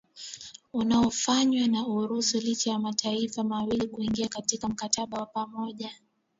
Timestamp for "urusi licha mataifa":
1.87-3.35